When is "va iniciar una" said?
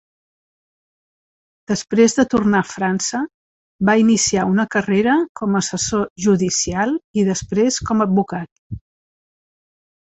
3.91-4.67